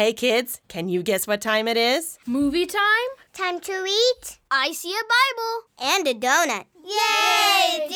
Hey 0.00 0.14
kids, 0.14 0.62
can 0.66 0.88
you 0.88 1.02
guess 1.02 1.26
what 1.26 1.42
time 1.42 1.68
it 1.68 1.76
is? 1.76 2.18
Movie 2.24 2.64
time? 2.64 3.10
Time 3.34 3.60
to 3.60 3.84
eat. 3.86 4.38
I 4.50 4.72
see 4.72 4.94
a 4.94 5.04
Bible. 5.04 5.92
And 5.92 6.08
a 6.08 6.14
donut. 6.14 6.64
Yay! 6.82 7.86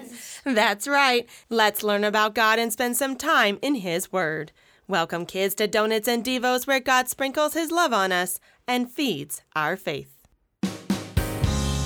Devotions! 0.00 0.40
That's 0.44 0.86
right. 0.86 1.28
Let's 1.50 1.82
learn 1.82 2.04
about 2.04 2.36
God 2.36 2.60
and 2.60 2.72
spend 2.72 2.96
some 2.96 3.16
time 3.16 3.58
in 3.62 3.74
His 3.74 4.12
Word. 4.12 4.52
Welcome, 4.86 5.26
kids, 5.26 5.56
to 5.56 5.66
Donuts 5.66 6.06
and 6.06 6.24
Devos, 6.24 6.68
where 6.68 6.78
God 6.78 7.08
sprinkles 7.08 7.54
His 7.54 7.72
love 7.72 7.92
on 7.92 8.12
us 8.12 8.38
and 8.68 8.88
feeds 8.88 9.42
our 9.56 9.76
faith. 9.76 10.24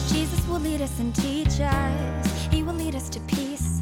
Jesus 0.09 0.47
will 0.47 0.61
lead 0.61 0.83
us 0.83 1.01
and 1.01 1.15
teach 1.17 1.59
us. 1.59 2.47
He 2.53 2.63
will 2.63 2.75
lead 2.75 2.95
us 2.95 3.09
to 3.09 3.21
peace. 3.21 3.81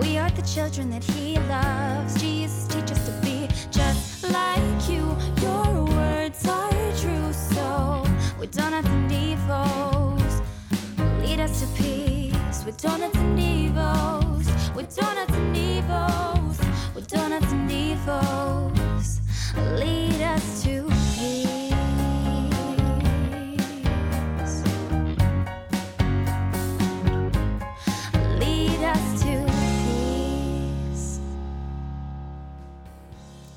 We 0.00 0.18
are 0.18 0.30
the 0.30 0.42
children 0.42 0.88
that 0.90 1.02
He 1.02 1.36
loves. 1.48 2.20
Jesus, 2.20 2.69
like 4.30 4.88
you. 4.88 5.04
Your 5.42 5.84
words 5.84 6.46
are 6.48 6.92
true, 7.00 7.32
so 7.32 8.04
donuts 8.50 8.88
and 8.88 9.10
devos, 9.10 10.42
lead 11.22 11.40
us 11.40 11.60
to 11.60 11.66
peace. 11.80 12.36
Donuts 12.82 13.16
and 13.16 13.38
devos, 13.38 14.46
donuts 14.96 15.34
and 15.34 15.56
devos, 15.56 16.58
donuts 17.08 17.52
and 17.52 17.70
devos, 17.70 18.49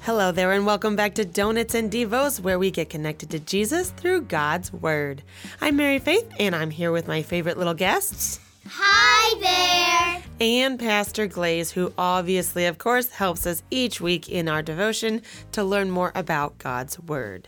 Hello 0.05 0.34
there, 0.34 0.52
and 0.52 0.66
welcome 0.66 0.98
back 0.98 1.13
to 1.13 1.23
Donuts 1.23 1.75
and 1.75 1.89
Devos, 1.89 2.41
where 2.41 2.59
we 2.59 2.71
get 2.71 2.89
connected 2.89 3.30
to 3.30 3.39
Jesus 3.39 3.91
through 3.91 4.23
God's 4.23 4.73
Word. 4.73 5.23
I'm 5.61 5.77
Mary 5.77 5.97
Faith, 5.97 6.30
and 6.38 6.53
I'm 6.53 6.72
here 6.72 6.91
with 6.91 7.08
my 7.08 7.22
favorite 7.22 7.58
little 7.58 7.73
guests. 7.73 8.42
Hi 8.67 9.39
there! 9.39 10.23
and 10.42 10.77
Pastor 10.77 11.25
Glaze, 11.25 11.72
who 11.72 11.94
obviously, 11.97 12.66
of 12.66 12.80
course, 12.80 13.11
helps 13.11 13.47
us 13.47 13.64
each 13.72 14.02
week 14.02 14.27
in 14.27 14.50
our 14.50 14.61
devotion 14.61 15.22
to 15.53 15.64
learn 15.64 15.89
more 15.89 16.11
about 16.16 16.58
God's 16.58 16.99
Word. 16.99 17.47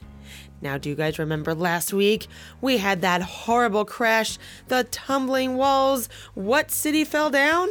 Now, 0.61 0.77
do 0.77 0.87
you 0.87 0.95
guys 0.95 1.19
remember 1.19 1.53
last 1.53 1.91
week? 1.91 2.27
We 2.61 2.77
had 2.77 3.01
that 3.01 3.21
horrible 3.21 3.83
crash, 3.83 4.37
the 4.69 4.85
tumbling 4.85 5.57
walls. 5.57 6.07
What 6.35 6.71
city 6.71 7.03
fell 7.03 7.29
down? 7.29 7.67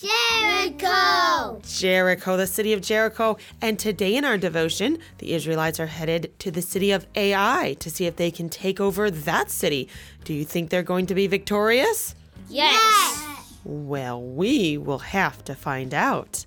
Jericho! 0.00 1.60
Jericho, 1.66 2.36
the 2.36 2.46
city 2.46 2.72
of 2.72 2.80
Jericho. 2.80 3.36
And 3.60 3.80
today 3.80 4.14
in 4.14 4.24
our 4.24 4.38
devotion, 4.38 4.98
the 5.18 5.32
Israelites 5.32 5.80
are 5.80 5.86
headed 5.86 6.38
to 6.38 6.52
the 6.52 6.62
city 6.62 6.92
of 6.92 7.08
Ai 7.16 7.74
to 7.80 7.90
see 7.90 8.06
if 8.06 8.14
they 8.14 8.30
can 8.30 8.48
take 8.48 8.78
over 8.78 9.10
that 9.10 9.50
city. 9.50 9.88
Do 10.22 10.32
you 10.32 10.44
think 10.44 10.70
they're 10.70 10.84
going 10.84 11.06
to 11.06 11.16
be 11.16 11.26
victorious? 11.26 12.14
Yes. 12.48 13.58
Well, 13.64 14.22
we 14.22 14.78
will 14.78 15.00
have 15.00 15.44
to 15.46 15.56
find 15.56 15.92
out. 15.92 16.44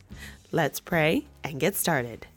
Let's 0.54 0.80
pray 0.80 1.26
and 1.44 1.60
get 1.60 1.76
started. 1.76 2.28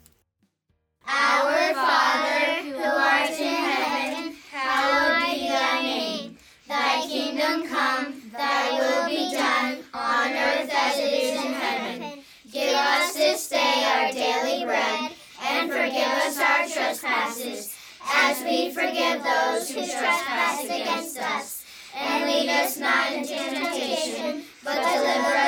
Our 1.07 1.75
Father, 1.75 2.63
who 2.63 2.83
art 2.83 3.31
in 3.31 3.55
heaven, 3.55 4.37
hallowed 4.51 5.33
be 5.33 5.49
thy 5.49 5.83
name. 5.83 6.39
Thy 6.67 7.07
kingdom 7.07 7.69
come, 7.69 8.14
trespasses, 16.95 17.75
as 18.07 18.43
we 18.45 18.73
forgive 18.73 19.23
those 19.25 19.69
who 19.69 19.81
trespass 19.81 20.65
against 20.65 21.19
us. 21.19 21.65
And 21.97 22.25
lead 22.25 22.49
us 22.49 22.77
not 22.77 23.13
into 23.13 23.35
temptation, 23.35 24.43
but 24.65 24.75
deliver 24.75 25.35
us 25.37 25.44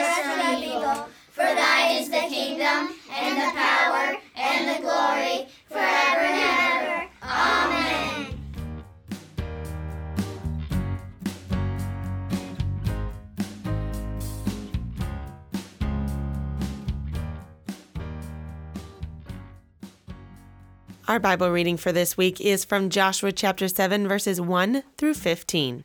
Our 21.17 21.21
Bible 21.21 21.51
reading 21.51 21.79
for 21.79 21.93
this 21.93 22.19
week 22.19 22.43
is 22.43 22.67
from 22.67 22.91
Joshua 22.91 23.33
chapter 23.33 23.69
7, 23.69 24.07
verses 24.07 24.39
1 24.39 24.83
through 24.99 25.15
15. 25.15 25.85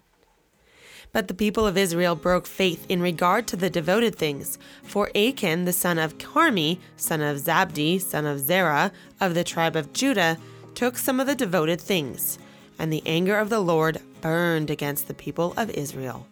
But 1.14 1.30
the 1.30 1.34
people 1.34 1.66
of 1.66 1.78
Israel 1.78 2.18
broke 2.18 2.46
faith 2.46 2.86
in 2.90 3.02
regard 3.02 3.48
to 3.48 3.56
the 3.56 3.70
devoted 3.70 4.14
things. 4.14 4.60
For 4.84 5.10
Achan, 5.16 5.64
the 5.64 5.72
son 5.72 5.98
of 5.98 6.18
Carmi, 6.18 6.80
son 6.98 7.22
of 7.22 7.38
Zabdi, 7.38 8.02
son 8.02 8.26
of 8.26 8.42
Zerah, 8.42 8.92
of 9.22 9.34
the 9.34 9.46
tribe 9.46 9.78
of 9.78 9.94
Judah, 9.94 10.38
took 10.76 10.98
some 10.98 11.22
of 11.22 11.28
the 11.28 11.36
devoted 11.36 11.80
things. 11.80 12.38
And 12.78 12.92
the 12.92 13.04
anger 13.06 13.38
of 13.38 13.50
the 13.50 13.62
Lord 13.62 14.02
burned 14.20 14.70
against 14.70 15.08
the 15.08 15.14
people 15.14 15.54
of 15.56 15.70
Israel. 15.70 16.28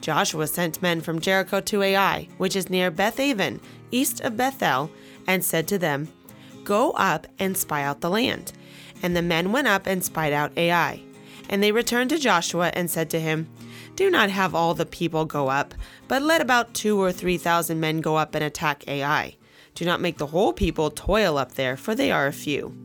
Joshua 0.00 0.48
sent 0.48 0.82
men 0.82 1.02
from 1.02 1.20
Jericho 1.20 1.60
to 1.60 1.82
Ai, 1.84 2.26
which 2.36 2.56
is 2.56 2.68
near 2.68 2.90
Bethaven, 2.90 3.60
east 3.92 4.20
of 4.22 4.36
Bethel, 4.36 4.90
and 5.28 5.44
said 5.44 5.68
to 5.68 5.78
them, 5.78 6.08
Go 6.68 6.90
up 6.90 7.26
and 7.38 7.56
spy 7.56 7.82
out 7.82 8.02
the 8.02 8.10
land. 8.10 8.52
And 9.02 9.16
the 9.16 9.22
men 9.22 9.52
went 9.52 9.68
up 9.68 9.86
and 9.86 10.04
spied 10.04 10.34
out 10.34 10.52
Ai. 10.58 11.00
And 11.48 11.62
they 11.62 11.72
returned 11.72 12.10
to 12.10 12.18
Joshua 12.18 12.70
and 12.74 12.90
said 12.90 13.08
to 13.08 13.18
him, 13.18 13.48
Do 13.96 14.10
not 14.10 14.28
have 14.28 14.54
all 14.54 14.74
the 14.74 14.84
people 14.84 15.24
go 15.24 15.48
up, 15.48 15.72
but 16.08 16.20
let 16.20 16.42
about 16.42 16.74
two 16.74 17.00
or 17.00 17.10
three 17.10 17.38
thousand 17.38 17.80
men 17.80 18.02
go 18.02 18.16
up 18.16 18.34
and 18.34 18.44
attack 18.44 18.86
Ai. 18.86 19.36
Do 19.74 19.86
not 19.86 20.02
make 20.02 20.18
the 20.18 20.26
whole 20.26 20.52
people 20.52 20.90
toil 20.90 21.38
up 21.38 21.52
there, 21.52 21.74
for 21.74 21.94
they 21.94 22.10
are 22.10 22.26
a 22.26 22.34
few. 22.34 22.76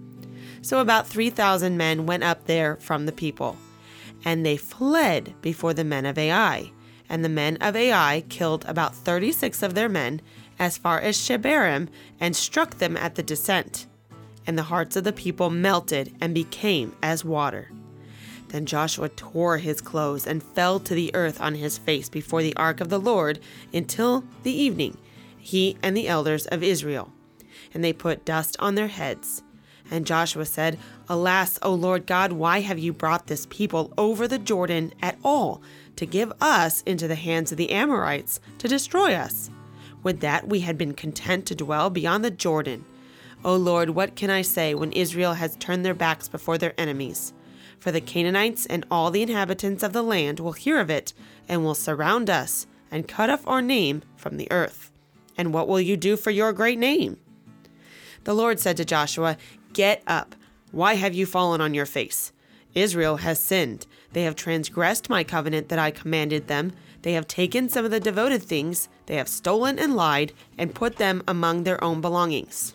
So 0.62 0.80
about 0.80 1.06
three 1.06 1.30
thousand 1.30 1.76
men 1.76 2.06
went 2.06 2.24
up 2.24 2.46
there 2.46 2.78
from 2.78 3.06
the 3.06 3.12
people. 3.12 3.58
And 4.24 4.46
they 4.46 4.56
fled 4.56 5.34
before 5.42 5.74
the 5.74 5.84
men 5.84 6.06
of 6.06 6.18
Ai. 6.18 6.72
And 7.10 7.26
the 7.26 7.28
men 7.28 7.58
of 7.58 7.76
Ai 7.76 8.24
killed 8.30 8.64
about 8.66 8.96
thirty 8.96 9.34
six 9.34 9.62
of 9.62 9.76
their 9.76 9.90
men 9.90 10.22
as 10.64 10.78
far 10.78 10.98
as 11.02 11.18
Shebarim 11.18 11.90
and 12.22 12.34
struck 12.34 12.78
them 12.78 12.96
at 12.96 13.16
the 13.16 13.22
descent. 13.22 13.86
And 14.48 14.58
the 14.58 14.64
hearts 14.64 14.96
of 14.96 15.04
the 15.04 15.12
people 15.12 15.50
melted 15.50 16.16
and 16.22 16.34
became 16.34 16.96
as 17.04 17.26
water. 17.26 17.70
Then 18.48 18.66
Joshua 18.66 19.10
tore 19.10 19.58
his 19.58 19.82
clothes 19.82 20.26
and 20.26 20.42
fell 20.42 20.80
to 20.80 20.96
the 20.96 21.14
earth 21.14 21.42
on 21.42 21.56
his 21.56 21.78
face 21.78 22.08
before 22.08 22.42
the 22.42 22.56
ark 22.56 22.80
of 22.80 22.88
the 22.88 23.00
Lord 23.00 23.40
until 23.74 24.24
the 24.44 24.54
evening, 24.54 24.98
he 25.38 25.76
and 25.84 25.98
the 25.98 26.08
elders 26.08 26.46
of 26.46 26.64
Israel. 26.64 27.12
And 27.74 27.84
they 27.84 27.92
put 27.92 28.24
dust 28.24 28.56
on 28.60 28.76
their 28.76 28.88
heads. 28.88 29.44
And 29.92 30.06
Joshua 30.06 30.46
said, 30.46 30.80
Alas, 31.10 31.60
O 31.62 31.74
Lord 31.74 32.06
God, 32.06 32.32
why 32.32 32.62
have 32.62 32.80
you 32.80 32.94
brought 32.94 33.28
this 33.28 33.48
people 33.50 33.92
over 33.98 34.30
the 34.30 34.40
Jordan 34.40 34.94
at 35.02 35.18
all 35.26 35.62
to 35.98 36.06
give 36.06 36.32
us 36.40 36.84
into 36.84 37.10
the 37.10 37.16
hands 37.16 37.52
of 37.52 37.58
the 37.58 37.72
Amorites 37.72 38.40
to 38.60 38.70
destroy 38.70 39.14
us? 39.14 39.50
Would 40.04 40.20
that 40.20 40.48
we 40.48 40.60
had 40.60 40.78
been 40.78 40.94
content 40.94 41.46
to 41.48 41.56
dwell 41.56 41.90
beyond 41.90 42.24
the 42.24 42.32
Jordan. 42.32 42.86
O 43.46 43.56
Lord, 43.56 43.92
what 43.92 44.16
can 44.16 44.30
I 44.30 44.42
say 44.42 44.74
when 44.74 44.92
Israel 44.92 45.34
has 45.34 45.56
turned 45.56 45.84
their 45.86 45.94
backs 45.94 46.28
before 46.28 46.58
their 46.58 46.74
enemies? 46.78 47.34
For 47.80 47.92
the 47.92 48.02
Canaanites 48.02 48.66
and 48.66 48.86
all 48.90 49.12
the 49.12 49.22
inhabitants 49.22 49.84
of 49.84 49.92
the 49.92 50.04
land 50.04 50.40
will 50.40 50.54
hear 50.54 50.80
of 50.80 50.90
it, 50.90 51.14
and 51.50 51.64
will 51.64 51.76
surround 51.76 52.30
us, 52.30 52.66
and 52.90 53.08
cut 53.08 53.30
off 53.30 53.46
our 53.46 53.62
name 53.62 54.04
from 54.16 54.38
the 54.38 54.50
earth. 54.52 54.92
And 55.38 55.54
what 55.54 55.68
will 55.68 55.82
you 55.82 55.98
do 55.98 56.16
for 56.16 56.32
your 56.32 56.54
great 56.54 56.80
name? 56.80 57.18
The 58.24 58.34
Lord 58.34 58.60
said 58.60 58.78
to 58.78 58.86
Joshua, 58.86 59.38
Get 59.74 60.02
up. 60.08 60.36
Why 60.72 60.94
have 60.96 61.14
you 61.14 61.26
fallen 61.26 61.60
on 61.60 61.74
your 61.74 61.86
face? 61.86 62.32
Israel 62.76 63.18
has 63.18 63.40
sinned. 63.40 63.86
They 64.14 64.24
have 64.24 64.36
transgressed 64.36 65.10
my 65.10 65.24
covenant 65.24 65.70
that 65.70 65.80
I 65.80 65.92
commanded 65.92 66.48
them. 66.48 66.74
They 67.02 67.14
have 67.14 67.28
taken 67.28 67.70
some 67.70 67.86
of 67.86 67.92
the 67.92 68.00
devoted 68.00 68.42
things, 68.44 68.88
they 69.08 69.16
have 69.16 69.28
stolen 69.28 69.78
and 69.78 69.96
lied, 69.96 70.32
and 70.58 70.74
put 70.74 70.96
them 70.96 71.22
among 71.28 71.64
their 71.64 71.84
own 71.84 72.00
belongings. 72.00 72.74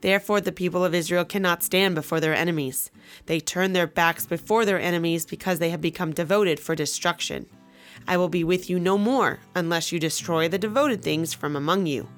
Therefore, 0.00 0.40
the 0.40 0.50
people 0.50 0.84
of 0.84 0.94
Israel 0.94 1.24
cannot 1.24 1.62
stand 1.62 1.94
before 1.94 2.18
their 2.18 2.34
enemies. 2.34 2.90
They 3.26 3.38
turn 3.38 3.72
their 3.72 3.86
backs 3.86 4.26
before 4.26 4.64
their 4.64 4.80
enemies 4.80 5.24
because 5.24 5.60
they 5.60 5.70
have 5.70 5.80
become 5.80 6.12
devoted 6.12 6.58
for 6.58 6.74
destruction. 6.74 7.46
I 8.08 8.16
will 8.16 8.28
be 8.28 8.42
with 8.42 8.68
you 8.68 8.80
no 8.80 8.98
more 8.98 9.38
unless 9.54 9.92
you 9.92 10.00
destroy 10.00 10.48
the 10.48 10.58
devoted 10.58 11.02
things 11.02 11.32
from 11.32 11.54
among 11.54 11.86
you. 11.86 12.08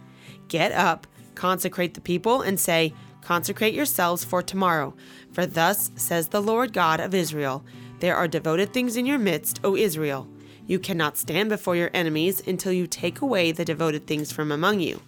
Get 0.48 0.72
up, 0.72 1.06
consecrate 1.34 1.92
the 1.92 2.00
people, 2.00 2.40
and 2.40 2.58
say, 2.58 2.94
Consecrate 3.24 3.72
yourselves 3.72 4.22
for 4.22 4.42
tomorrow. 4.42 4.94
For 5.32 5.46
thus 5.46 5.90
says 5.96 6.28
the 6.28 6.42
Lord 6.42 6.72
God 6.74 7.00
of 7.00 7.14
Israel 7.14 7.64
There 8.00 8.16
are 8.16 8.28
devoted 8.28 8.72
things 8.72 8.96
in 8.96 9.06
your 9.06 9.18
midst, 9.18 9.60
O 9.64 9.76
Israel. 9.76 10.28
You 10.66 10.78
cannot 10.78 11.16
stand 11.16 11.48
before 11.48 11.74
your 11.74 11.90
enemies 11.94 12.46
until 12.46 12.72
you 12.72 12.86
take 12.86 13.20
away 13.22 13.50
the 13.50 13.64
devoted 13.64 14.06
things 14.06 14.30
from 14.30 14.52
among 14.52 14.80
you. 14.80 15.00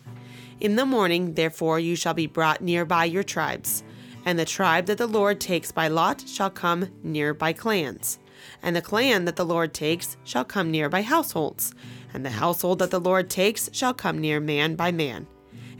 In 0.60 0.76
the 0.76 0.86
morning, 0.86 1.34
therefore, 1.34 1.78
you 1.78 1.94
shall 1.94 2.14
be 2.14 2.26
brought 2.26 2.62
near 2.62 2.86
by 2.86 3.04
your 3.04 3.22
tribes. 3.22 3.82
And 4.24 4.38
the 4.38 4.44
tribe 4.46 4.86
that 4.86 4.98
the 4.98 5.06
Lord 5.06 5.38
takes 5.38 5.70
by 5.70 5.88
lot 5.88 6.26
shall 6.26 6.50
come 6.50 6.88
near 7.02 7.34
by 7.34 7.52
clans. 7.52 8.18
And 8.62 8.74
the 8.74 8.82
clan 8.82 9.26
that 9.26 9.36
the 9.36 9.44
Lord 9.44 9.74
takes 9.74 10.16
shall 10.24 10.44
come 10.44 10.70
near 10.70 10.88
by 10.88 11.02
households. 11.02 11.74
And 12.14 12.24
the 12.24 12.30
household 12.30 12.78
that 12.78 12.90
the 12.90 13.00
Lord 13.00 13.28
takes 13.28 13.68
shall 13.72 13.92
come 13.92 14.18
near 14.18 14.40
man 14.40 14.74
by 14.74 14.90
man. 14.90 15.26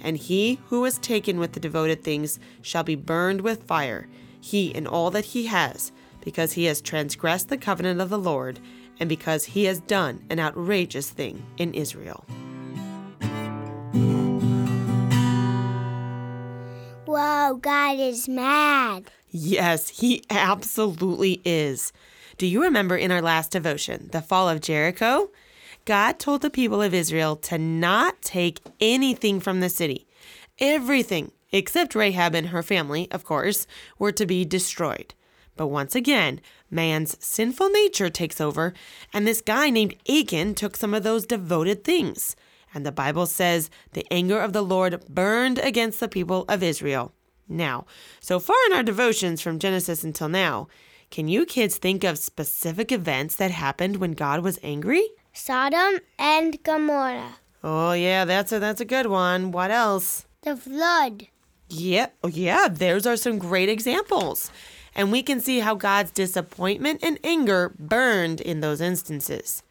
And 0.03 0.17
he 0.17 0.61
who 0.67 0.85
is 0.85 0.99
taken 0.99 1.39
with 1.39 1.53
the 1.53 1.61
devoted 1.61 2.03
things 2.03 2.39
shall 2.63 2.85
be 2.85 2.95
burned 2.95 3.41
with 3.41 3.65
fire, 3.65 4.09
he 4.41 4.75
and 4.75 4.87
all 4.87 5.11
that 5.11 5.27
he 5.27 5.47
has, 5.47 5.93
because 6.21 6.53
he 6.53 6.65
has 6.65 6.81
transgressed 6.81 7.49
the 7.49 7.57
covenant 7.57 8.01
of 8.01 8.11
the 8.11 8.19
Lord, 8.19 8.61
and 8.99 9.09
because 9.09 9.45
he 9.45 9.65
has 9.65 9.81
done 9.81 10.25
an 10.31 10.41
outrageous 10.41 11.11
thing 11.11 11.45
in 11.57 11.75
Israel. 11.75 12.25
Whoa, 17.05 17.59
God 17.61 17.99
is 17.99 18.29
mad. 18.29 19.11
Yes, 19.31 19.89
he 19.89 20.25
absolutely 20.31 21.41
is. 21.45 21.93
Do 22.39 22.47
you 22.47 22.63
remember 22.63 22.97
in 22.97 23.11
our 23.11 23.23
last 23.23 23.53
devotion, 23.53 24.09
the 24.13 24.21
fall 24.21 24.49
of 24.49 24.61
Jericho? 24.61 25.31
God 25.87 26.19
told 26.19 26.43
the 26.43 26.51
people 26.51 26.83
of 26.83 26.93
Israel 26.93 27.37
to 27.37 27.59
not 27.59 28.21
take 28.21 28.61
anything 28.81 29.39
from 29.39 29.61
the 29.61 29.69
city. 29.69 30.09
Everything, 30.59 31.31
except 31.53 31.95
Rahab 31.95 32.35
and 32.35 32.49
her 32.49 32.63
family, 32.63 33.09
of 33.13 33.25
course, 33.25 33.69
were 33.97 34.11
to 34.11 34.27
be 34.27 34.45
destroyed. 34.45 35.15
But 35.57 35.69
once 35.69 35.95
again, 35.95 36.41
man's 36.71 37.17
sinful 37.25 37.71
nature 37.71 38.11
takes 38.11 38.41
over, 38.41 38.75
and 39.13 39.27
this 39.27 39.41
guy 39.41 39.71
named 39.71 39.95
Achan 40.09 40.57
took 40.57 40.77
some 40.77 40.93
of 40.93 41.05
those 41.05 41.25
devoted 41.25 41.85
things. 41.85 42.35
And 42.75 42.85
the 42.85 42.91
Bible 42.91 43.27
says 43.27 43.71
the 43.93 44.07
anger 44.11 44.41
of 44.41 44.53
the 44.53 44.63
Lord 44.63 45.05
burned 45.09 45.61
against 45.61 46.01
the 46.01 46.09
people 46.09 46.45
of 46.49 46.65
Israel. 46.65 47.13
Now, 47.49 47.87
so 48.19 48.41
far 48.41 48.57
in 48.67 48.73
our 48.73 48.83
devotions 48.83 49.41
from 49.41 49.61
Genesis 49.61 50.03
until 50.03 50.29
now, 50.29 50.67
can 51.13 51.29
you 51.29 51.47
kids 51.47 51.77
think 51.77 52.03
of 52.03 52.19
specific 52.19 52.91
events 52.91 53.37
that 53.37 53.53
happened 53.53 53.99
when 53.99 54.13
God 54.13 54.41
was 54.41 54.59
angry? 54.65 55.09
Sodom 55.37 56.01
and 56.19 56.63
Gomorrah. 56.63 57.37
Oh 57.63 57.93
yeah, 57.93 58.25
that's 58.25 58.53
a 58.53 58.59
that's 58.59 58.81
a 58.81 58.87
good 58.87 59.07
one. 59.07 59.53
What 59.53 59.71
else? 59.71 60.25
The 60.43 60.57
flood. 60.57 61.29
Yeah, 61.69 62.09
oh 62.25 62.29
yeah, 62.29 62.69
those 62.69 63.07
are 63.07 63.17
some 63.17 63.39
great 63.39 63.69
examples. 63.69 64.51
And 64.95 65.13
we 65.13 65.23
can 65.23 65.41
see 65.41 65.59
how 65.61 65.75
God's 65.75 66.11
disappointment 66.11 67.01
and 67.03 67.19
anger 67.23 67.75
burned 67.79 68.41
in 68.41 68.61
those 68.61 68.81
instances. 68.81 69.63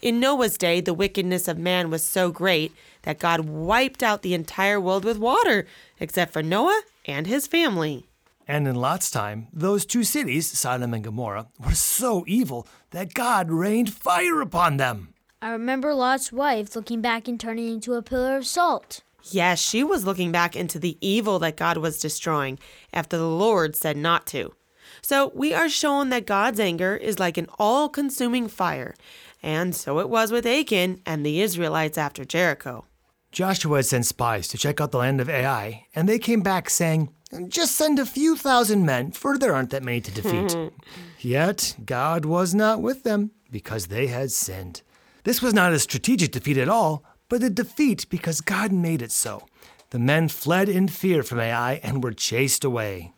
In 0.00 0.20
Noah's 0.20 0.56
day, 0.56 0.80
the 0.80 0.94
wickedness 0.94 1.48
of 1.48 1.58
man 1.58 1.90
was 1.90 2.02
so 2.02 2.30
great 2.30 2.72
that 3.02 3.18
God 3.18 3.40
wiped 3.40 4.02
out 4.02 4.22
the 4.22 4.32
entire 4.32 4.80
world 4.80 5.04
with 5.04 5.18
water, 5.18 5.66
except 5.98 6.32
for 6.32 6.42
Noah 6.42 6.82
and 7.04 7.26
his 7.26 7.46
family. 7.46 8.06
And 8.50 8.66
in 8.66 8.74
Lot's 8.74 9.12
time, 9.12 9.46
those 9.52 9.86
two 9.86 10.02
cities, 10.02 10.50
Sodom 10.50 10.92
and 10.92 11.04
Gomorrah, 11.04 11.46
were 11.64 11.70
so 11.70 12.24
evil 12.26 12.66
that 12.90 13.14
God 13.14 13.48
rained 13.48 13.94
fire 13.94 14.40
upon 14.40 14.76
them. 14.76 15.14
I 15.40 15.50
remember 15.50 15.94
Lot's 15.94 16.32
wife 16.32 16.74
looking 16.74 17.00
back 17.00 17.28
and 17.28 17.38
turning 17.38 17.68
into 17.68 17.94
a 17.94 18.02
pillar 18.02 18.36
of 18.36 18.44
salt. 18.44 19.02
Yes, 19.22 19.60
she 19.60 19.84
was 19.84 20.04
looking 20.04 20.32
back 20.32 20.56
into 20.56 20.80
the 20.80 20.98
evil 21.00 21.38
that 21.38 21.56
God 21.56 21.76
was 21.76 22.00
destroying 22.00 22.58
after 22.92 23.16
the 23.16 23.28
Lord 23.28 23.76
said 23.76 23.96
not 23.96 24.26
to. 24.26 24.52
So 25.00 25.30
we 25.32 25.54
are 25.54 25.68
shown 25.68 26.08
that 26.08 26.26
God's 26.26 26.58
anger 26.58 26.96
is 26.96 27.20
like 27.20 27.38
an 27.38 27.46
all 27.56 27.88
consuming 27.88 28.48
fire, 28.48 28.96
and 29.44 29.76
so 29.76 30.00
it 30.00 30.10
was 30.10 30.32
with 30.32 30.44
Achan 30.44 31.02
and 31.06 31.24
the 31.24 31.40
Israelites 31.40 31.96
after 31.96 32.24
Jericho. 32.24 32.84
Joshua 33.30 33.76
had 33.76 33.86
sent 33.86 34.06
spies 34.06 34.48
to 34.48 34.58
check 34.58 34.80
out 34.80 34.90
the 34.90 34.98
land 34.98 35.20
of 35.20 35.30
Ai, 35.30 35.86
and 35.94 36.08
they 36.08 36.18
came 36.18 36.40
back 36.40 36.68
saying, 36.68 37.10
Just 37.48 37.76
send 37.76 37.98
a 37.98 38.06
few 38.06 38.36
thousand 38.36 38.84
men, 38.84 39.12
for 39.12 39.38
there 39.38 39.54
aren't 39.54 39.70
that 39.70 39.84
many 39.84 40.00
to 40.00 40.10
defeat. 40.10 40.72
Yet 41.20 41.76
God 41.84 42.24
was 42.24 42.54
not 42.54 42.82
with 42.82 43.04
them 43.04 43.30
because 43.50 43.86
they 43.86 44.08
had 44.08 44.32
sinned. 44.32 44.82
This 45.24 45.40
was 45.40 45.54
not 45.54 45.72
a 45.72 45.78
strategic 45.78 46.32
defeat 46.32 46.56
at 46.56 46.68
all, 46.68 47.04
but 47.28 47.42
a 47.42 47.50
defeat 47.50 48.06
because 48.08 48.40
God 48.40 48.72
made 48.72 49.00
it 49.00 49.12
so. 49.12 49.46
The 49.90 49.98
men 49.98 50.28
fled 50.28 50.68
in 50.68 50.88
fear 50.88 51.22
from 51.22 51.40
Ai 51.40 51.74
and 51.82 52.02
were 52.02 52.12
chased 52.12 52.64
away. 52.64 53.12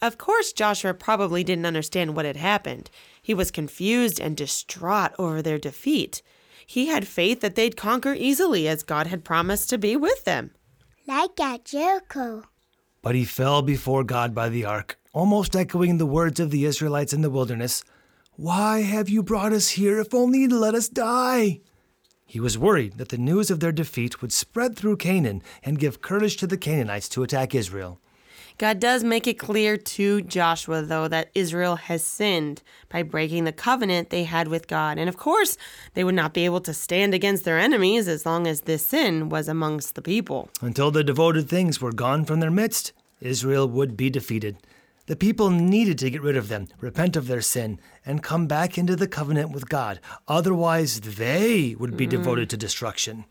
Of 0.00 0.16
course, 0.16 0.52
Joshua 0.52 0.94
probably 0.94 1.42
didn't 1.42 1.66
understand 1.66 2.14
what 2.14 2.24
had 2.24 2.36
happened. 2.36 2.90
He 3.20 3.34
was 3.34 3.50
confused 3.50 4.20
and 4.20 4.36
distraught 4.36 5.12
over 5.18 5.42
their 5.42 5.58
defeat. 5.58 6.22
He 6.66 6.86
had 6.86 7.08
faith 7.08 7.40
that 7.40 7.54
they'd 7.54 7.76
conquer 7.76 8.14
easily 8.14 8.68
as 8.68 8.82
God 8.82 9.08
had 9.08 9.24
promised 9.24 9.68
to 9.70 9.78
be 9.78 9.96
with 9.96 10.24
them. 10.24 10.52
Like 11.06 11.40
at 11.40 11.64
Jericho. 11.64 12.44
But 13.02 13.14
he 13.14 13.24
fell 13.24 13.62
before 13.62 14.04
God 14.04 14.34
by 14.34 14.48
the 14.48 14.64
ark, 14.64 14.98
almost 15.12 15.54
echoing 15.54 15.98
the 15.98 16.06
words 16.06 16.40
of 16.40 16.50
the 16.50 16.64
Israelites 16.64 17.12
in 17.12 17.22
the 17.22 17.30
wilderness 17.30 17.84
Why 18.36 18.80
have 18.82 19.08
you 19.08 19.22
brought 19.22 19.52
us 19.52 19.70
here 19.70 20.00
if 20.00 20.12
only 20.12 20.48
to 20.48 20.58
let 20.58 20.74
us 20.74 20.88
die? 20.88 21.60
He 22.26 22.40
was 22.40 22.58
worried 22.58 22.98
that 22.98 23.08
the 23.08 23.16
news 23.16 23.50
of 23.50 23.60
their 23.60 23.72
defeat 23.72 24.20
would 24.20 24.32
spread 24.32 24.76
through 24.76 24.98
Canaan 24.98 25.42
and 25.62 25.78
give 25.78 26.02
courage 26.02 26.36
to 26.36 26.46
the 26.46 26.58
Canaanites 26.58 27.08
to 27.10 27.22
attack 27.22 27.54
Israel. 27.54 28.00
God 28.58 28.80
does 28.80 29.04
make 29.04 29.28
it 29.28 29.38
clear 29.38 29.76
to 29.76 30.20
Joshua, 30.22 30.82
though, 30.82 31.06
that 31.06 31.30
Israel 31.32 31.76
has 31.76 32.02
sinned 32.02 32.60
by 32.88 33.04
breaking 33.04 33.44
the 33.44 33.52
covenant 33.52 34.10
they 34.10 34.24
had 34.24 34.48
with 34.48 34.66
God. 34.66 34.98
And 34.98 35.08
of 35.08 35.16
course, 35.16 35.56
they 35.94 36.02
would 36.02 36.16
not 36.16 36.34
be 36.34 36.44
able 36.44 36.60
to 36.62 36.74
stand 36.74 37.14
against 37.14 37.44
their 37.44 37.56
enemies 37.56 38.08
as 38.08 38.26
long 38.26 38.48
as 38.48 38.62
this 38.62 38.84
sin 38.84 39.28
was 39.28 39.46
amongst 39.46 39.94
the 39.94 40.02
people. 40.02 40.50
Until 40.60 40.90
the 40.90 41.04
devoted 41.04 41.48
things 41.48 41.80
were 41.80 41.92
gone 41.92 42.24
from 42.24 42.40
their 42.40 42.50
midst, 42.50 42.92
Israel 43.20 43.68
would 43.68 43.96
be 43.96 44.10
defeated. 44.10 44.56
The 45.06 45.14
people 45.14 45.50
needed 45.50 45.96
to 46.00 46.10
get 46.10 46.20
rid 46.20 46.36
of 46.36 46.48
them, 46.48 46.66
repent 46.80 47.14
of 47.14 47.28
their 47.28 47.40
sin, 47.40 47.78
and 48.04 48.24
come 48.24 48.48
back 48.48 48.76
into 48.76 48.96
the 48.96 49.08
covenant 49.08 49.52
with 49.52 49.68
God. 49.68 50.00
Otherwise, 50.26 51.00
they 51.00 51.76
would 51.78 51.96
be 51.96 52.06
devoted 52.06 52.50
to 52.50 52.56
destruction. 52.56 53.24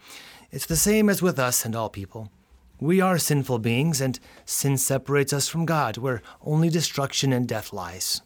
It's 0.51 0.65
the 0.65 0.77
same 0.77 1.09
as 1.09 1.21
with 1.21 1.38
us 1.38 1.65
and 1.65 1.75
all 1.75 1.89
people. 1.89 2.31
We 2.79 3.01
are 3.01 3.18
sinful 3.18 3.59
beings, 3.59 4.00
and 4.01 4.19
sin 4.45 4.77
separates 4.77 5.33
us 5.33 5.47
from 5.47 5.65
God, 5.65 5.97
where 5.97 6.21
only 6.41 6.69
destruction 6.69 7.33
and 7.33 7.47
death 7.47 7.74
lies. 7.74 8.21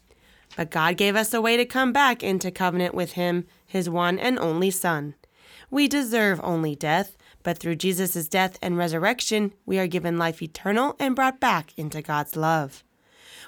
But 0.56 0.70
God 0.70 0.98
gave 0.98 1.16
us 1.16 1.32
a 1.32 1.40
way 1.40 1.56
to 1.56 1.64
come 1.64 1.92
back 1.92 2.22
into 2.22 2.50
covenant 2.50 2.94
with 2.94 3.12
Him, 3.12 3.46
His 3.66 3.88
one 3.88 4.18
and 4.18 4.38
only 4.38 4.70
Son. 4.70 5.14
We 5.70 5.88
deserve 5.88 6.38
only 6.42 6.76
death, 6.76 7.16
but 7.42 7.56
through 7.56 7.76
Jesus' 7.76 8.28
death 8.28 8.58
and 8.60 8.76
resurrection, 8.76 9.54
we 9.64 9.78
are 9.78 9.86
given 9.86 10.18
life 10.18 10.42
eternal 10.42 10.96
and 10.98 11.16
brought 11.16 11.40
back 11.40 11.72
into 11.78 12.02
God's 12.02 12.36
love. 12.36 12.84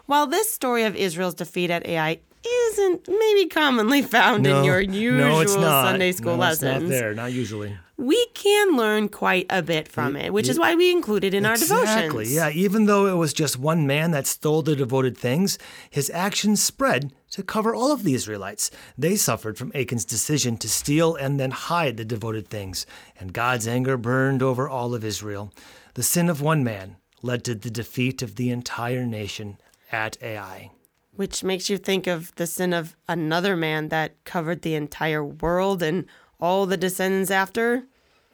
While 0.07 0.27
this 0.27 0.53
story 0.53 0.85
of 0.85 0.97
Israel's 0.97 1.35
defeat 1.35 1.71
at 1.71 1.87
Ai 1.87 2.21
isn't 2.47 3.09
maybe 3.09 3.47
commonly 3.49 4.03
found 4.03 4.47
in 4.47 4.65
your 4.65 4.81
usual 4.81 5.45
no. 5.45 5.45
Sunday 5.47 6.13
school 6.13 6.37
no, 6.37 6.43
It's 6.45 6.63
lessons, 6.63 6.83
not 6.85 6.89
there, 6.91 7.15
not 7.15 7.33
usually. 7.33 7.77
we 7.97 8.27
can 8.35 8.77
learn 8.77 9.09
quite 9.09 9.47
a 9.51 9.63
bit 9.63 9.89
from 9.89 10.17
it, 10.17 10.33
which 10.33 10.49
is 10.49 10.59
why 10.59 10.75
we 10.75 10.91
include 10.91 11.25
it 11.25 11.33
in 11.35 11.47
our 11.47 11.55
Exactly. 11.55 12.25
devotions. 12.25 12.35
Yeah, 12.35 12.51
even 12.51 12.87
though 12.87 13.07
it 13.07 13.15
was 13.17 13.33
just 13.33 13.59
one 13.59 13.87
man 13.87 14.11
that 14.11 14.27
stole 14.27 14.63
the 14.63 14.77
devoted 14.77 15.17
things, 15.17 15.59
his 15.91 16.11
actions 16.11 16.63
spread 16.63 17.13
to 17.31 17.43
cover 17.43 17.75
all 17.75 17.93
of 17.93 18.03
the 18.05 18.15
Israelites. 18.15 18.71
They 18.99 19.17
suffered 19.17 19.57
from 19.57 19.73
Achan's 19.75 20.05
decision 20.05 20.57
to 20.59 20.69
steal 20.69 21.15
and 21.15 21.41
then 21.41 21.51
hide 21.51 21.97
the 21.97 22.05
devoted 22.05 22.49
things, 22.49 22.85
and 23.19 23.33
God's 23.33 23.67
anger 23.67 23.97
burned 23.97 24.43
over 24.43 24.69
all 24.69 24.95
of 24.95 25.05
Israel. 25.05 25.53
The 25.95 26.03
sin 26.03 26.29
of 26.29 26.41
one 26.43 26.63
man 26.65 26.97
led 27.23 27.43
to 27.45 27.55
the 27.55 27.71
defeat 27.71 28.21
of 28.23 28.37
the 28.37 28.51
entire 28.51 29.07
nation 29.07 29.57
at 29.91 30.17
Ai. 30.23 30.71
Which 31.17 31.45
makes 31.45 31.71
you 31.71 31.79
think 31.79 32.07
of 32.07 32.35
the 32.37 32.47
sin 32.47 32.73
of 32.73 32.97
another 33.09 33.57
man 33.57 33.89
that 33.89 34.23
covered 34.25 34.63
the 34.63 34.75
entire 34.75 35.25
world 35.25 35.83
and 35.83 36.07
all 36.41 36.67
the 36.67 36.77
descendants 36.77 37.31
after. 37.31 37.85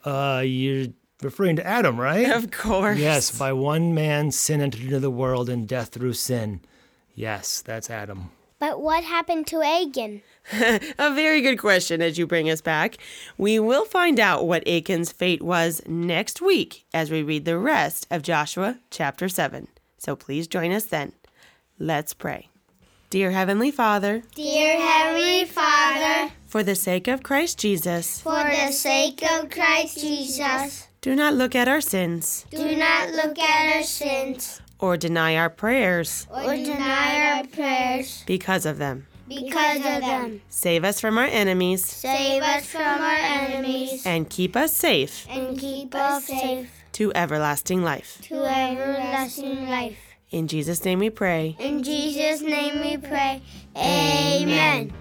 Uh, 0.04 0.42
you're 0.44 0.88
referring 1.22 1.56
to 1.56 1.66
Adam, 1.66 2.00
right? 2.00 2.30
Of 2.30 2.50
course. 2.50 2.98
Yes, 2.98 3.36
by 3.36 3.52
one 3.52 3.94
man 3.94 4.30
sin 4.30 4.60
entered 4.60 4.82
into 4.82 5.00
the 5.00 5.10
world 5.10 5.48
and 5.48 5.68
death 5.68 5.90
through 5.90 6.14
sin. 6.14 6.60
Yes, 7.14 7.60
that's 7.60 7.90
Adam. 7.90 8.30
But 8.58 8.82
what 8.82 9.04
happened 9.04 9.46
to 9.48 9.62
Achan? 9.62 10.20
A 10.98 11.14
very 11.14 11.40
good 11.40 11.58
question 11.58 12.02
as 12.02 12.18
you 12.18 12.26
bring 12.26 12.50
us 12.50 12.60
back. 12.60 12.98
We 13.38 13.58
will 13.58 13.86
find 13.86 14.20
out 14.20 14.46
what 14.46 14.66
Achan's 14.66 15.12
fate 15.12 15.42
was 15.42 15.80
next 15.86 16.42
week 16.42 16.84
as 16.92 17.10
we 17.10 17.22
read 17.22 17.46
the 17.46 17.58
rest 17.58 18.06
of 18.10 18.22
Joshua 18.22 18.78
chapter 18.90 19.30
7. 19.30 19.66
So 19.96 20.14
please 20.14 20.46
join 20.46 20.72
us 20.72 20.84
then. 20.84 21.12
Let's 21.78 22.12
pray. 22.12 22.49
Dear 23.10 23.32
Heavenly 23.32 23.72
Father, 23.72 24.22
Dear 24.36 24.78
Heavenly 24.80 25.44
Father, 25.44 26.30
for 26.46 26.62
the 26.62 26.76
sake 26.76 27.08
of 27.08 27.24
Christ 27.24 27.58
Jesus, 27.58 28.20
for 28.20 28.44
the 28.44 28.70
sake 28.70 29.20
of 29.32 29.50
Christ 29.50 29.98
Jesus, 29.98 30.86
do 31.00 31.16
not 31.16 31.34
look 31.34 31.56
at 31.56 31.66
our 31.66 31.80
sins 31.80 32.46
do 32.50 32.76
not 32.76 33.10
look 33.10 33.36
at 33.36 33.74
our 33.76 33.82
sins 33.82 34.62
or 34.78 34.96
deny 34.96 35.36
our 35.36 35.50
prayers 35.50 36.28
or 36.30 36.54
deny 36.54 37.38
our 37.38 37.44
prayers 37.48 38.22
because 38.28 38.64
of 38.64 38.78
them. 38.78 39.08
because 39.28 39.78
of 39.78 40.02
them. 40.06 40.40
Save 40.48 40.84
us 40.84 41.00
from 41.00 41.18
our 41.18 41.24
enemies 41.26 41.84
Save 41.84 42.42
us 42.44 42.64
from 42.66 42.82
our 43.00 43.18
enemies 43.18 44.06
and 44.06 44.30
keep 44.30 44.54
us 44.54 44.72
safe 44.72 45.26
and 45.28 45.58
keep 45.58 45.96
us 45.96 46.26
safe 46.26 46.70
to 46.92 47.12
everlasting 47.14 47.82
life. 47.82 48.20
to 48.22 48.44
everlasting 48.44 49.68
life. 49.68 50.09
In 50.30 50.46
Jesus' 50.46 50.84
name 50.84 51.00
we 51.00 51.10
pray. 51.10 51.56
In 51.58 51.82
Jesus' 51.82 52.40
name 52.40 52.80
we 52.80 52.96
pray. 52.96 53.42
Amen. 53.76 54.92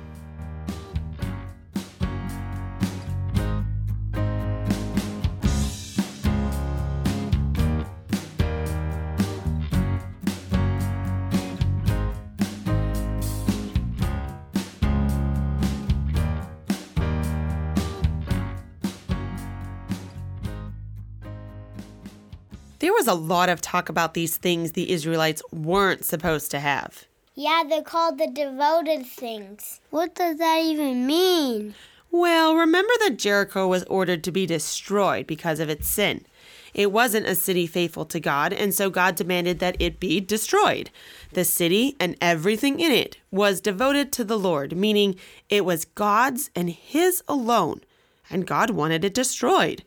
There 22.79 22.93
was 22.93 23.07
a 23.07 23.13
lot 23.13 23.50
of 23.50 23.59
talk 23.59 23.89
about 23.89 24.13
these 24.13 24.38
things 24.38 24.71
the 24.71 24.91
Israelites 24.91 25.41
weren't 25.51 26.05
supposed 26.05 26.50
to 26.51 26.62
have. 26.62 27.05
Yeah, 27.36 27.63
they're 27.67 27.81
called 27.81 28.17
the 28.17 28.27
devoted 28.27 29.05
things. 29.05 29.81
What 29.89 30.15
does 30.15 30.38
that 30.38 30.62
even 30.63 31.05
mean? 31.05 31.75
Well, 32.09 32.55
remember 32.55 32.93
that 33.01 33.19
Jericho 33.19 33.67
was 33.67 33.83
ordered 33.83 34.24
to 34.24 34.31
be 34.31 34.45
destroyed 34.45 35.27
because 35.27 35.59
of 35.59 35.69
its 35.69 35.89
sin. 35.89 36.25
It 36.74 36.93
wasn't 36.93 37.27
a 37.27 37.36
city 37.36 37.67
faithful 37.67 38.05
to 38.05 38.19
God, 38.19 38.53
and 38.53 38.74
so 38.74 38.89
God 38.89 39.15
demanded 39.15 39.59
that 39.59 39.75
it 39.79 40.00
be 40.00 40.21
destroyed. 40.21 40.89
The 41.33 41.43
city 41.43 41.98
and 42.00 42.15
everything 42.21 42.79
in 42.79 42.93
it 42.93 43.17
was 43.29 43.59
devoted 43.59 44.13
to 44.13 44.24
the 44.24 44.39
Lord, 44.39 44.77
meaning 44.77 45.17
it 45.50 45.65
was 45.65 45.83
God's 45.83 46.50
and 46.55 46.69
His 46.69 47.21
alone, 47.27 47.81
and 48.29 48.48
God 48.48 48.69
wanted 48.69 49.03
it 49.03 49.13
destroyed. 49.13 49.83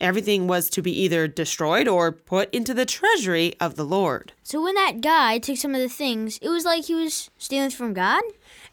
Everything 0.00 0.46
was 0.46 0.68
to 0.70 0.82
be 0.82 0.92
either 1.02 1.26
destroyed 1.26 1.88
or 1.88 2.12
put 2.12 2.52
into 2.54 2.74
the 2.74 2.86
treasury 2.86 3.54
of 3.60 3.76
the 3.76 3.84
Lord. 3.84 4.32
So 4.42 4.62
when 4.62 4.74
that 4.74 5.00
guy 5.00 5.38
took 5.38 5.56
some 5.56 5.74
of 5.74 5.80
the 5.80 5.88
things, 5.88 6.38
it 6.42 6.48
was 6.48 6.64
like 6.64 6.84
he 6.84 6.94
was 6.94 7.30
stealing 7.38 7.70
from 7.70 7.94
God? 7.94 8.22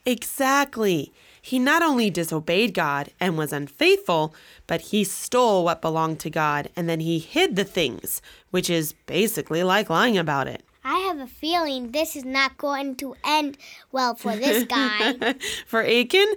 Exactly. 0.05 1.13
He 1.41 1.59
not 1.59 1.81
only 1.81 2.09
disobeyed 2.09 2.73
God 2.73 3.09
and 3.19 3.37
was 3.37 3.51
unfaithful, 3.51 4.33
but 4.65 4.79
he 4.81 5.03
stole 5.03 5.65
what 5.65 5.81
belonged 5.81 6.19
to 6.21 6.29
God 6.29 6.69
and 6.75 6.87
then 6.87 7.01
he 7.01 7.19
hid 7.19 7.55
the 7.55 7.65
things, 7.65 8.21
which 8.51 8.69
is 8.69 8.93
basically 9.05 9.63
like 9.63 9.89
lying 9.89 10.17
about 10.17 10.47
it. 10.47 10.63
I 10.85 10.99
have 10.99 11.19
a 11.19 11.27
feeling 11.27 11.91
this 11.91 12.15
is 12.15 12.25
not 12.25 12.57
going 12.57 12.95
to 12.97 13.15
end 13.23 13.57
well 13.91 14.15
for 14.15 14.35
this 14.35 14.65
guy. 14.65 15.35
For 15.65 15.81
Achan, 15.81 16.33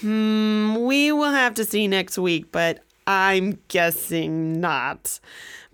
hmm, 0.00 0.76
we 0.84 1.12
will 1.12 1.30
have 1.30 1.54
to 1.54 1.64
see 1.64 1.86
next 1.86 2.18
week, 2.18 2.50
but 2.50 2.80
I'm 3.06 3.58
guessing 3.68 4.60
not. 4.60 5.20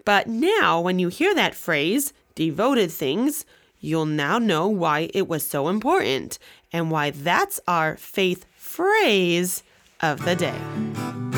But 0.04 0.26
now, 0.26 0.80
when 0.80 0.98
you 0.98 1.08
hear 1.08 1.34
that 1.34 1.54
phrase, 1.54 2.12
devoted 2.34 2.90
things, 2.90 3.44
you'll 3.80 4.06
now 4.06 4.38
know 4.38 4.68
why 4.68 5.10
it 5.14 5.28
was 5.28 5.46
so 5.46 5.68
important 5.68 6.38
and 6.72 6.90
why 6.90 7.10
that's 7.10 7.60
our 7.66 7.96
faith 7.96 8.46
phrase 8.56 9.62
of 10.00 10.24
the 10.24 10.36
day. 10.36 11.29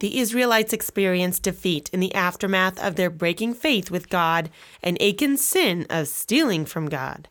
The 0.00 0.18
Israelites 0.18 0.72
experienced 0.72 1.42
defeat 1.42 1.90
in 1.92 2.00
the 2.00 2.14
aftermath 2.14 2.82
of 2.82 2.96
their 2.96 3.10
breaking 3.10 3.52
faith 3.52 3.90
with 3.90 4.08
God 4.08 4.48
and 4.82 4.96
Achan's 4.98 5.44
sin 5.44 5.86
of 5.90 6.08
stealing 6.08 6.64
from 6.64 6.88
God. 6.88 7.28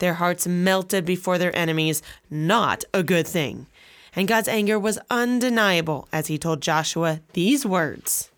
Their 0.00 0.14
hearts 0.14 0.46
melted 0.46 1.06
before 1.06 1.38
their 1.38 1.54
enemies, 1.56 2.02
not 2.30 2.84
a 2.92 3.02
good 3.02 3.26
thing. 3.26 3.66
And 4.14 4.28
God's 4.28 4.48
anger 4.48 4.78
was 4.78 4.98
undeniable 5.10 6.08
as 6.12 6.26
he 6.26 6.36
told 6.36 6.60
Joshua 6.60 7.20
these 7.32 7.64
words 7.64 8.30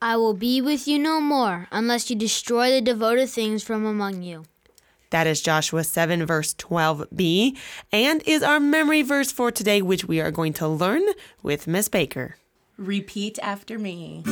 I 0.00 0.16
will 0.16 0.34
be 0.34 0.60
with 0.60 0.88
you 0.88 0.98
no 0.98 1.20
more 1.20 1.68
unless 1.70 2.10
you 2.10 2.16
destroy 2.16 2.70
the 2.70 2.80
devoted 2.80 3.28
things 3.28 3.62
from 3.62 3.86
among 3.86 4.22
you. 4.22 4.46
That 5.10 5.28
is 5.28 5.40
Joshua 5.40 5.84
7, 5.84 6.26
verse 6.26 6.54
12b, 6.54 7.56
and 7.92 8.20
is 8.26 8.42
our 8.42 8.58
memory 8.58 9.02
verse 9.02 9.30
for 9.30 9.52
today, 9.52 9.80
which 9.80 10.06
we 10.06 10.20
are 10.20 10.32
going 10.32 10.54
to 10.54 10.66
learn 10.66 11.02
with 11.42 11.68
Miss 11.68 11.88
Baker. 11.88 12.34
Repeat 12.82 13.38
after 13.40 13.78
me. 13.78 14.24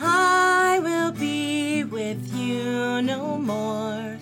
I 0.00 0.80
will 0.82 1.12
be 1.12 1.84
with 1.84 2.34
you 2.34 3.00
no 3.00 3.38
more. 3.38 4.18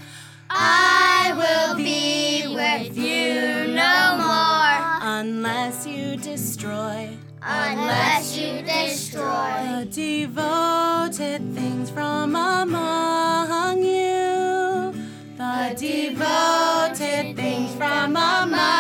I 0.51 1.33
will 1.35 1.77
be 1.79 2.45
with 2.47 2.95
you 2.95 3.73
no 3.73 4.17
more 4.19 4.99
Unless 5.01 5.87
you 5.87 6.19
destroy 6.19 7.17
unless 7.43 8.37
you 8.37 8.61
destroy 8.65 9.81
the 9.81 9.89
devoted 9.91 11.55
things 11.55 11.89
from 11.89 12.37
among 12.37 13.83
you. 13.83 14.93
The 15.39 15.75
devoted 15.75 17.35
things 17.35 17.75
from 17.77 18.11
among 18.11 18.80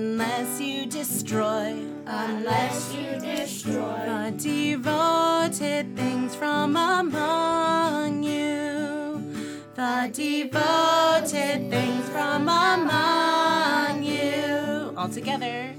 unless 0.00 0.60
you 0.60 0.86
destroy. 0.86 1.76
Unless 2.06 2.94
you 2.94 3.20
destroy 3.20 4.00
the 4.06 4.34
devoted 4.38 5.94
things 5.94 6.34
from 6.34 6.74
among 6.74 8.22
you. 8.22 9.22
The 9.74 10.10
devoted 10.12 11.70
things 11.70 12.08
from 12.08 12.48
among 12.48 14.02
you. 14.02 14.94
All 14.96 15.10
together. 15.10 15.74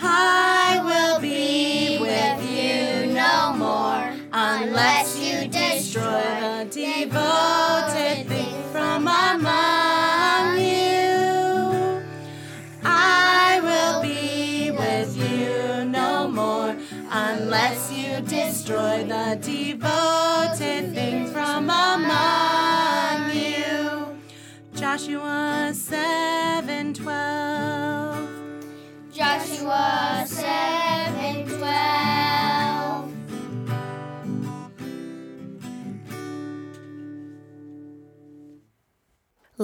I 0.00 0.80
will 0.88 1.20
be 1.20 1.98
with 2.00 2.40
you 2.50 3.12
no 3.12 3.52
more 3.52 4.12
unless 4.32 5.18
you 5.18 5.48
destroy 5.48 6.24
the 6.46 6.56
devoted 6.70 8.28
things 8.28 8.72
from 8.72 9.02
among 9.02 9.25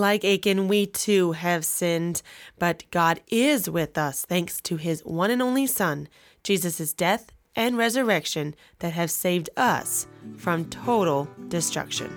Like 0.02 0.24
Achan, 0.24 0.66
we 0.66 0.86
too 0.86 1.30
have 1.30 1.64
sinned, 1.64 2.22
but 2.58 2.82
God 2.90 3.20
is 3.28 3.70
with 3.70 3.96
us 3.96 4.24
thanks 4.24 4.60
to 4.62 4.76
his 4.76 5.00
one 5.02 5.30
and 5.30 5.40
only 5.40 5.64
Son, 5.64 6.08
Jesus' 6.42 6.92
death 6.92 7.30
and 7.54 7.78
resurrection 7.78 8.56
that 8.80 8.94
have 8.94 9.12
saved 9.12 9.48
us 9.56 10.08
from 10.36 10.64
total 10.70 11.28
destruction. 11.46 12.10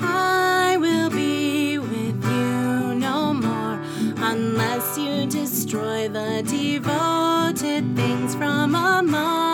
I 0.00 0.78
will 0.78 1.10
be 1.10 1.76
with 1.78 2.24
you 2.24 2.94
no 2.94 3.34
more 3.34 3.78
unless 4.16 4.96
you 4.96 5.26
destroy 5.26 6.08
the 6.08 6.42
devoted 6.48 7.94
things 7.94 8.34
from 8.34 8.74
among 8.74 9.53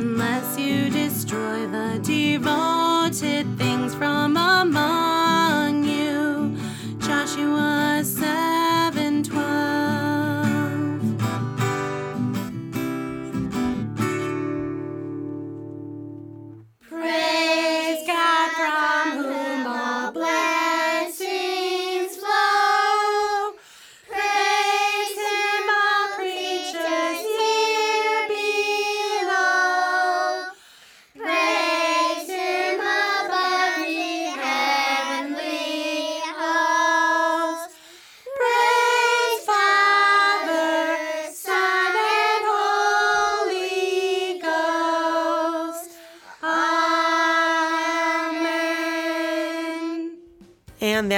unless 0.00 0.58
you 0.58 0.88
destroy 0.88 1.66
the 1.66 2.00
devoted 2.02 3.59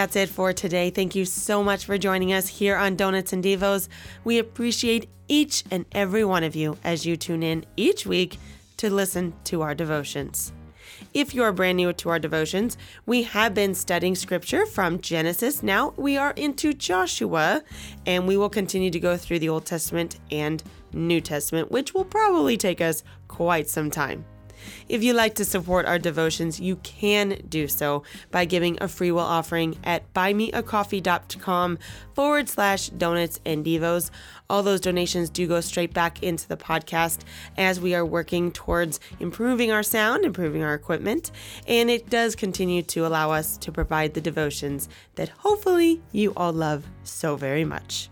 that's 0.03 0.17
it 0.17 0.29
for 0.29 0.53
today. 0.53 0.91
Thank 0.91 1.15
you 1.15 1.25
so 1.25 1.63
much 1.63 1.85
for 1.85 1.97
joining 1.97 2.33
us 2.33 2.49
here 2.49 2.75
on 2.75 2.97
Donuts 2.97 3.33
and 3.33 3.45
Devos. 3.45 3.87
We 4.25 4.41
appreciate 4.41 5.09
each 5.29 5.63
and 5.71 5.85
every 5.93 6.25
one 6.25 6.43
of 6.43 6.57
you 6.57 6.77
as 6.83 7.07
you 7.07 7.17
tune 7.17 7.45
in 7.45 7.65
each 7.77 8.05
week 8.05 8.37
to 8.79 8.93
listen 8.93 9.33
to 9.45 9.63
our 9.63 9.77
devotions. 9.77 10.53
If 11.15 11.37
you 11.37 11.45
are 11.45 11.53
brand 11.53 11.77
new 11.77 11.93
to 11.93 12.09
our 12.09 12.19
devotions, 12.19 12.77
we 13.07 13.23
have 13.23 13.55
been 13.55 13.77
studying 13.77 14.17
scripture 14.17 14.67
from 14.67 15.01
Genesis. 15.01 15.63
Now 15.63 15.95
we 15.97 16.17
are 16.17 16.33
into 16.33 16.73
Joshua, 16.73 17.63
and 18.05 18.27
we 18.27 18.37
will 18.37 18.51
continue 18.51 18.91
to 18.91 18.99
go 18.99 19.17
through 19.17 19.39
the 19.39 19.51
Old 19.51 19.67
Testament 19.67 20.19
and 20.33 20.65
New 20.93 21.21
Testament, 21.21 21.71
which 21.71 21.95
will 21.95 22.05
probably 22.05 22.57
take 22.57 22.81
us 22.81 23.05
quite 23.29 23.69
some 23.69 23.89
time. 23.89 24.25
If 24.89 25.03
you'd 25.03 25.17
like 25.17 25.35
to 25.37 25.45
support 25.45 25.87
our 25.87 25.99
devotions, 25.99 26.61
you 26.61 26.77
can 26.77 27.41
do 27.49 27.69
so 27.69 28.03
by 28.31 28.45
giving 28.45 28.79
a 28.81 28.89
free 28.89 29.11
will 29.11 29.21
offering 29.21 29.79
at 29.85 30.13
buymeacoffee.com 30.15 31.79
forward 32.15 32.49
slash 32.49 32.89
donuts 32.91 33.41
and 33.45 33.65
devos. 33.65 34.11
All 34.51 34.63
those 34.63 34.81
donations 34.81 35.31
do 35.31 35.47
go 35.47 35.61
straight 35.61 35.95
back 35.95 36.23
into 36.23 36.47
the 36.47 36.57
podcast 36.57 37.21
as 37.57 37.81
we 37.81 37.95
are 37.95 38.05
working 38.05 38.53
towards 38.53 39.01
improving 39.19 39.73
our 39.73 39.83
sound, 39.83 40.25
improving 40.25 40.63
our 40.63 40.75
equipment, 40.75 41.31
and 41.67 41.91
it 41.91 42.11
does 42.11 42.37
continue 42.37 42.83
to 42.83 43.07
allow 43.07 43.31
us 43.31 43.57
to 43.59 43.73
provide 43.73 44.15
the 44.15 44.21
devotions 44.21 44.89
that 45.15 45.31
hopefully 45.31 46.03
you 46.13 46.33
all 46.37 46.53
love 46.53 46.85
so 47.03 47.37
very 47.37 47.65
much. 47.65 48.12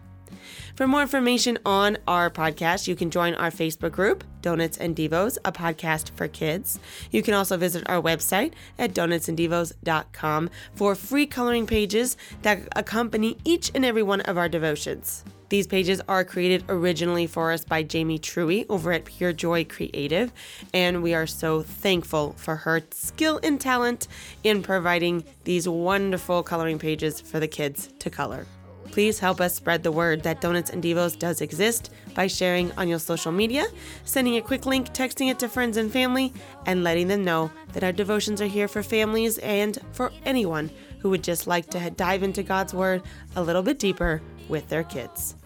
For 0.81 0.87
more 0.87 1.03
information 1.03 1.59
on 1.67 1.99
our 2.09 2.31
podcast, 2.31 2.89
you 2.89 2.97
can 2.97 3.11
join 3.11 3.35
our 3.35 3.51
Facebook 3.51 3.93
group, 3.93 4.25
Donuts 4.41 4.79
and 4.79 4.97
Devos, 4.97 5.37
a 5.45 5.53
podcast 5.53 6.09
for 6.17 6.27
kids. 6.27 6.81
You 7.11 7.23
can 7.23 7.35
also 7.35 7.59
visit 7.59 7.87
our 7.87 8.01
website 8.01 8.55
at 8.79 8.95
donutsanddevos.com 8.95 10.49
for 10.75 10.95
free 10.95 11.27
coloring 11.27 11.67
pages 11.67 12.17
that 12.41 12.67
accompany 12.75 13.37
each 13.45 13.71
and 13.75 13.85
every 13.85 14.03
one 14.03 14.23
of 14.23 14.39
our 14.39 14.49
devotions. 14.49 15.23
These 15.51 15.67
pages 15.67 16.01
are 16.09 16.25
created 16.25 16.65
originally 16.71 17.27
for 17.27 17.53
us 17.53 17.63
by 17.63 17.83
Jamie 17.83 18.19
Truey 18.19 18.65
over 18.71 18.91
at 18.91 19.05
Pure 19.05 19.35
Joy 19.35 19.65
Creative, 19.65 20.33
and 20.73 21.03
we 21.03 21.13
are 21.13 21.27
so 21.27 21.61
thankful 21.61 22.33
for 22.39 22.57
her 22.57 22.81
skill 22.91 23.39
and 23.43 23.61
talent 23.61 24.09
in 24.45 24.63
providing 24.63 25.25
these 25.45 25.69
wonderful 25.69 26.43
coloring 26.43 26.79
pages 26.79 27.21
for 27.21 27.39
the 27.39 27.49
kids 27.49 27.93
to 27.99 28.09
color. 28.09 28.47
Please 28.91 29.19
help 29.19 29.41
us 29.41 29.55
spread 29.55 29.83
the 29.83 29.93
word 29.93 30.23
that 30.23 30.41
Donuts 30.41 30.71
and 30.71 30.83
Devos 30.83 31.19
does 31.19 31.41
exist 31.41 31.91
by 32.15 32.27
sharing 32.27 32.73
on 32.73 32.89
your 32.89 32.99
social 32.99 33.31
media, 33.31 33.67
sending 34.05 34.37
a 34.37 34.43
quick 34.43 34.67
link, 34.67 34.93
texting 34.93 35.31
it 35.31 35.39
to 35.39 35.49
friends 35.49 35.77
and 35.77 35.93
family, 35.93 36.33
and 36.67 36.83
letting 36.83 37.09
them 37.09 37.25
know 37.25 37.51
that 37.73 37.85
our 37.85 37.93
devotions 37.93 38.43
are 38.43 38.47
here 38.47 38.69
for 38.69 38.83
families 38.83 39.39
and 39.39 39.79
for 39.93 40.11
anyone 40.25 40.71
who 40.99 41.11
would 41.11 41.23
just 41.23 41.47
like 41.47 41.71
to 41.71 41.91
dive 41.91 42.23
into 42.23 42.43
God's 42.43 42.75
Word 42.75 43.03
a 43.37 43.43
little 43.43 43.63
bit 43.63 43.79
deeper 43.79 44.21
with 44.49 44.69
their 44.69 44.85
kids. 44.85 45.37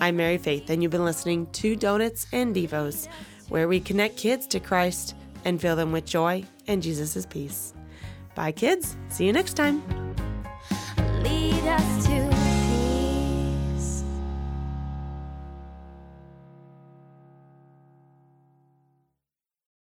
I'm 0.00 0.16
Mary 0.16 0.38
Faith, 0.38 0.68
and 0.70 0.82
you've 0.82 0.92
been 0.92 1.04
listening 1.04 1.46
to 1.52 1.76
Donuts 1.76 2.26
and 2.32 2.54
Devos, 2.54 3.06
where 3.48 3.68
we 3.68 3.80
connect 3.80 4.16
kids 4.16 4.46
to 4.48 4.60
Christ 4.60 5.14
and 5.44 5.60
fill 5.60 5.76
them 5.76 5.92
with 5.92 6.06
joy 6.06 6.44
and 6.66 6.82
Jesus' 6.82 7.24
peace. 7.26 7.72
Bye, 8.34 8.52
kids. 8.52 8.96
See 9.08 9.26
you 9.26 9.32
next 9.32 9.54
time. 9.54 9.82